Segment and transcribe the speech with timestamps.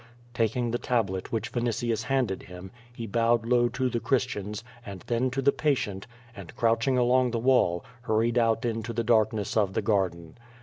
[0.33, 5.29] Taking the tablet which Vinitius handed him, he bowed low to the Christians, and then
[5.29, 9.81] to the patient, and crouching along the wall, hurried out into the darkness of the
[9.83, 10.39] garden.